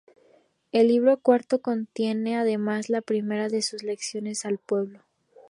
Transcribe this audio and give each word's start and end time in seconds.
El 0.71 0.87
libro 0.87 1.19
cuarto 1.19 1.61
contiene, 1.61 2.35
además, 2.35 2.89
la 2.89 3.03
primera 3.03 3.49
de 3.49 3.61
sus 3.61 3.83
"Lecciones 3.83 4.45
al 4.45 4.57
pueblo". 4.57 5.01